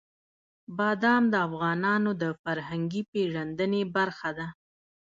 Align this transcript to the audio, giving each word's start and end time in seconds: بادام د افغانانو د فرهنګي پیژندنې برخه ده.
بادام 0.77 1.23
د 1.33 1.35
افغانانو 1.47 2.11
د 2.21 2.23
فرهنګي 2.41 3.01
پیژندنې 3.11 3.81
برخه 3.95 4.29
ده. 4.37 4.47